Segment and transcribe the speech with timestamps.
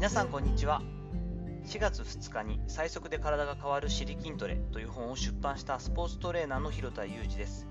[0.00, 0.80] 皆さんこんにちは。
[1.66, 7.68] 4月2日に最速で体が変わる「シリ筋トレ」という本を出版したスポーツトレーナーの広田裕二です。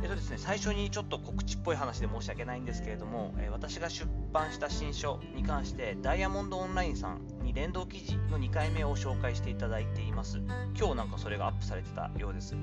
[0.00, 10.38] えっとですね、最初にちょっと告知っぽい話で申し訳ないんですけれども、え私が出版した新書に関してダイヤモンドオンラインさんに連動記事の2回目を紹介していただいています。
[10.78, 12.54] 今日なんかそれがアップされてたようです、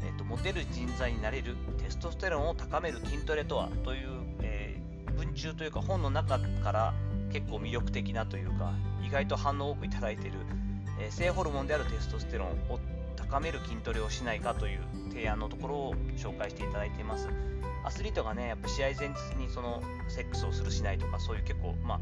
[0.00, 4.08] えっと、モテる人材になれるテストステロンを高める筋トレとはという、
[4.40, 6.94] えー、文中というか本の中から
[7.32, 8.72] 結構魅力的なというか
[9.06, 10.38] 意外と反応多くいただいている、
[11.00, 12.78] えー、性ホルモンであるテストステロンを
[13.16, 17.28] 高める筋トレをしないかという提案のところを紹介していただいています。
[17.84, 22.00] アスリートがね、やっぱ試合前日にそのセックスをするしないとか、そういう結構、まあ、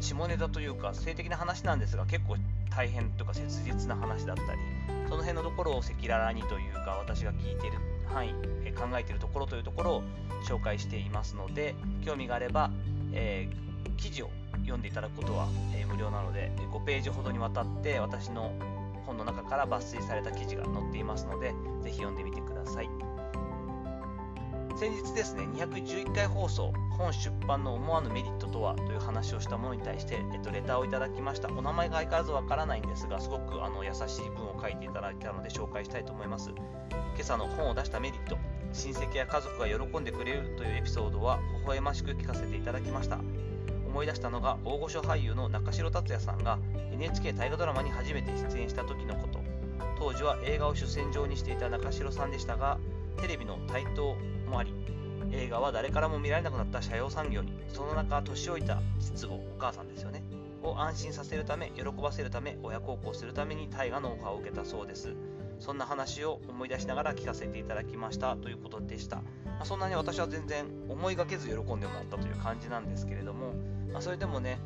[0.00, 2.36] 下ネタというか、性的な話なんですが、結構
[2.70, 4.58] 大変とか切実な話だったり、
[5.08, 7.78] その辺のところを赤裸々にというか、私が聞いている
[8.12, 8.32] 範囲、
[8.74, 10.02] 考えているところというところを
[10.48, 12.70] 紹介していますので、興味があれば、
[13.12, 14.30] えー、記事を
[14.62, 18.52] 読んでいただくことは、えー、無料なので、5ページほどにわたって私の
[19.06, 22.88] 本の中から抜粋された記事が載っていますので、ぜひ読んでみてください。
[24.76, 31.48] 先日ですね、211回放送、本出版の思わぬメリットとはという話をしたものに対して、えっと、レターをいただきました。
[31.48, 36.50] お名前が相変わらずわからないんですが、すごくあの優しい文を書いていただいたので紹介したいと思います。
[36.50, 38.36] 今朝の本を出したメリット、
[38.72, 43.18] 親戚や家族が喜んでくれるというエピソードは微笑ましく聞かせていただきました。
[43.94, 46.58] 思い出したのが大御所俳優の中城達也さんが
[46.94, 49.38] NHK 大河ドラマに初めて出演した時のこと。
[49.96, 52.78] 当時は映画を主戦場にしていた中城さんでしたが
[53.20, 54.16] テレビの台頭
[54.50, 54.74] もあり
[55.30, 60.24] 映画は誰からも見られなくなった社用産業にその中年老いた実母お母さんですよね
[60.64, 65.14] を安心させるため喜ばせるため親孝行するために大河のオファーを受けたそうです。
[65.60, 69.22] そんな話を思い出しながら聞かせていただきましたということでした、
[69.64, 73.52] あ、そんなに私は全然思いがけず喜んでもらったという感じなんですけれども
[73.94, 74.58] まあ、それでもね、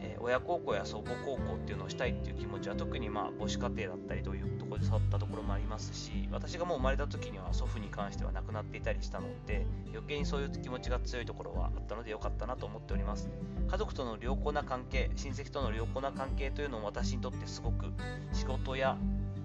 [0.00, 13.28] えー、親孝行や祖母孝行っていうのをしたいっていう気持ちは特にまあ母子家庭だったりというところで育ったところもありますし私がもう生まれた時には祖父に関しては亡くなっていたりしたので余計にそういう気持ちが強いところはあったので良かったなと思っております。
[13.68, 17.92] 家族との良好な関係親戚との良好な関係というのも私にとってすごく
[18.32, 18.96] 仕事や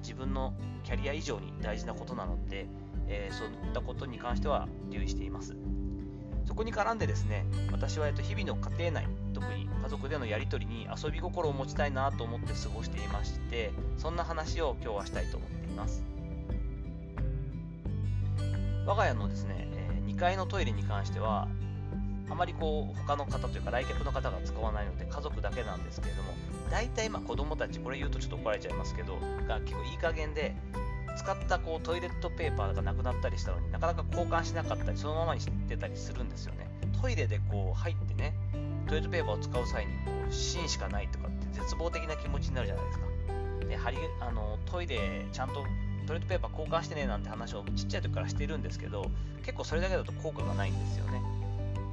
[0.01, 0.53] 自分の
[0.83, 2.67] キャリア以上に大事なことなので、
[3.07, 5.55] えー、そういったことに関しては留意しています
[6.45, 16.03] そこに絡んでですね、私はえっと日々の家庭内、特に家族でのやり取りに遊び心を持ちたいなと思って過ごしていまして、そんな話を今日はしたいと思っています。
[18.85, 21.47] 我が家のですね、え2階のトイレに関しては、
[22.29, 26.29] あまりこう他の方というか来客の方が使わないので家族だけなんですけれども、
[26.69, 29.17] 大体まあ子供たち、これ言うとちょっと怒られちゃいますけど、
[29.47, 30.55] が結構いい加減で、
[31.15, 36.67] 使ったこうトイレットペーパーがなくなったりしたのになかなか交換しなかったりそのままにしてたりするんですよね。
[37.01, 38.33] トイレでこう入ってね
[38.87, 43.05] トイレットペーパーを使う際にこう芯しかないとかって絶望的な気持ちになるじゃないですか。
[43.67, 45.55] で針あのトイレちゃんと
[46.05, 49.09] トイレットペーパー交換してねなんて話をちっちゃい時からしてるんですけど
[49.43, 51.21] 結構それだけだと効果がないんですよね。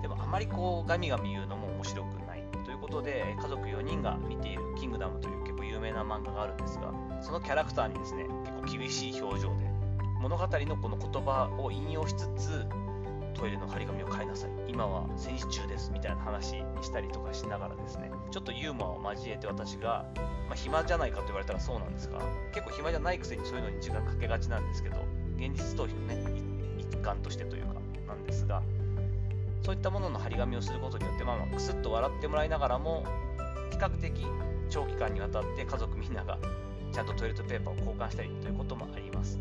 [0.02, 2.21] でもあまりこうガミガミ言うのも面白く
[2.92, 6.92] ことで家族4人が見ている「キングダム」という結構有名な漫画があるんですが
[7.22, 9.70] そのキャラクターにですね結構厳しい表情で
[10.20, 12.66] 物語のこの言葉を引用しつつ
[13.34, 20.04] トイレの張り紙を変えなさい今は戦時中ですみたいな話にしたりとかしながらですねちょっとユーモアを交えて私が、
[20.46, 22.20] まあ、暇じゃないかと言われたらそうなんですが
[22.52, 24.96] 結構暇じゃないくせにそういうのに時間かけがちなんですけど
[25.38, 26.42] 現実逃避のね
[26.78, 27.74] 一環としてというか
[28.06, 28.62] なんですが
[29.62, 33.04] そういったものの張り紙をすることによってまあまあクスッと笑ってもらいながらも
[33.70, 34.26] 比較的
[34.68, 36.38] 長期間にわたって家族みんなが
[36.92, 39.38] ちゃんとトイレットペーパーを交換したりということもあります。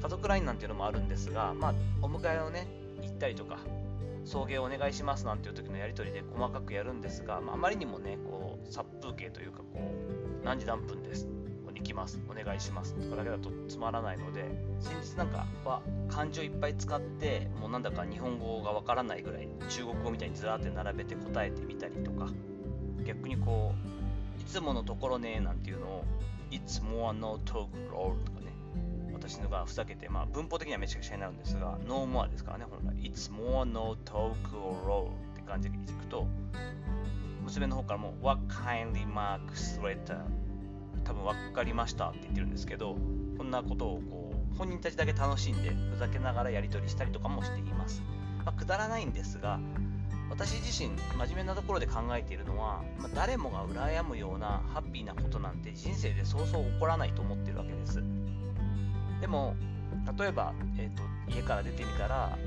[0.00, 2.68] 家族 LINE なんていうのもあるんですが、まあ、お迎えをね、
[3.02, 3.58] 行ったりとか、
[4.24, 11.26] 送迎お願いしますなんていう時のやり取りで細かくやるんですが、まあ、あまりにもね、こう、殺風景というか、こう、何時何分です。
[11.78, 12.20] に来ます。
[12.28, 12.94] お願いします。
[12.94, 14.44] とかだけだとつまらないので、
[14.80, 22.28] 先日なんかは漢字をいっぱい使って、もうなんだか日本語がわからないぐらい中国語みたいにずらって並べて答えてみたりとか、
[23.06, 23.72] 逆にこ
[24.38, 26.04] う、いつものところねなんていうのを
[26.50, 28.52] It's more no talk roll とかね、
[29.12, 32.96] 私のがふざけて、まあ文法的にはめちゃくちゃになるんですが、no more ですからね、本来。
[33.02, 34.34] It's more no talk
[34.86, 36.26] roll って感じでいくと、
[37.42, 40.20] 娘の方からも What kindly marks letter
[41.04, 42.96] 多分分かりましたって言ってるんですけど、
[43.36, 48.02] こんなことをこう本人たちだけ楽しんでふざけながらやり取りしたりとかもしています。
[48.44, 49.60] まあ、くだらないんですが、
[50.30, 58.02] 私自身真面目なところで考えているのは、まあ、誰もが羨むようなハッピーなことなんて人生でそうそう起こらないと思ってるわけです
[59.20, 59.56] でも
[60.18, 61.02] 例えば、えーと、
[61.34, 62.38] 家から出てみたら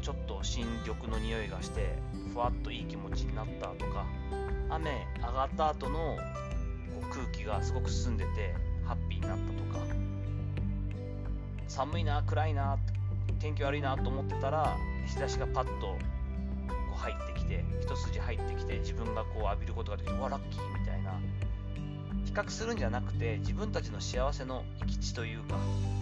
[0.00, 1.98] ちょっと新緑の匂いがして
[2.32, 4.04] ふわっといい気持ちになったとか
[4.70, 6.16] 雨上がった後の
[7.10, 10.08] 空気がすごく澄んでてハッピーになったとか。
[11.68, 12.78] 寒いな暗いな
[13.38, 14.76] 天気悪いなと思ってたら
[15.06, 15.98] 日差しがパッとこ
[16.94, 21.12] う入ってきて一筋入ってきて自分がこう浴びることができてうわラッキーみたいな。
[22.24, 25.56] 比較するんじゃなくて自分たちの幸せの行き地というか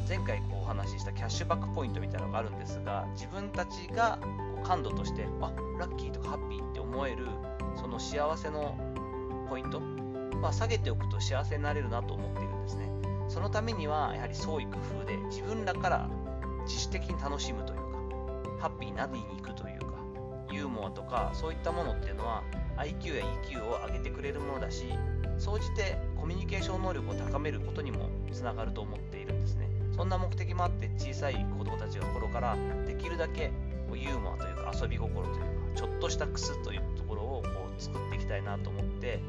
[0.08, 7.26] 前回こうお話ししたキャッシュバックポイントみたいなのがあるんですが自分たちがこう感度としてあラッキーとかハッピーって思える
[7.76, 8.76] その幸せの
[9.48, 9.80] ポイント、
[10.40, 12.90] まあ、下げておくと幸せになれるなと思っているんですね。
[13.28, 16.08] そのためにはやはり創意工夫で自分らから
[16.64, 17.86] 自主的に楽しむというか
[18.60, 19.86] ハッピーなりに行くというか
[20.52, 22.42] ユーモアとかそういったものっていうのは
[22.76, 24.86] IQ や EQ を上げてくれるものだし
[25.38, 29.68] 総じてコミュニケーション能力を高めることにもつながると思っているんですね。
[29.94, 32.56] そんな目的もあって小さい子供たちが頃から
[32.86, 33.50] できるだけ
[33.94, 37.48] ユーモアというか遊び心というかちょっとしたクスというところをこ
[37.78, 39.20] う作っていきたいなと思って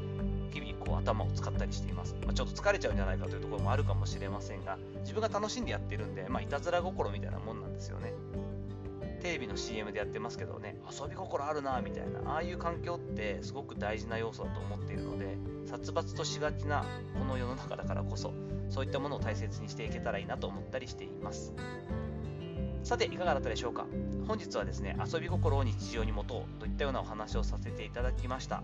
[0.48, 8.12] 日々こう頭を使ったりしています、まあ、ちょっと疲れちゃうんじゃないかというところもあるかもしれませんが自分が楽しんでやってるんで、まあ、いたずら心みたいなもんなんですよね。
[9.20, 15.36] テレビの CM でやってますけどね遊び心あるなみたいなああいう環境ってすごく大事な要素だと思っているので
[15.66, 16.84] 殺伐としがちな
[17.18, 18.32] この世の中だからこそ
[18.68, 21.52] そういったものを大切にしていけたらいいなと思ったりしています。
[22.84, 23.86] さていかがだったでしょうか。
[24.26, 28.62] 本日はですね遊び心を日常に持とうといったようなお話をさせていただきました。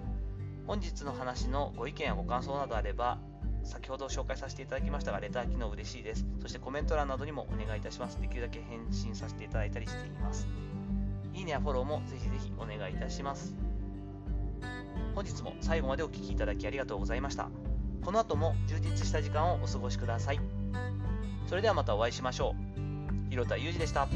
[0.67, 3.19] 本日の話のご意見やご感想などあれば
[3.63, 6.27] 先ほど紹介させていただきましたがレター機能嬉しいです。
[6.41, 8.21] そしてコメント欄などにもお願いいたします。
[8.21, 10.47] できるだけ返信させていただいたりしています。
[11.33, 13.55] いいねやフォローもぜひぜひお願いいたします。
[15.15, 17.49] 本日も最後までお聴きいただきありがとうございました。
[18.03, 20.41] この後も充実した時間をお過ごしください。
[21.47, 22.55] それではまたお会いしましょ
[23.27, 23.31] う。
[23.31, 24.09] 広田裕二でした。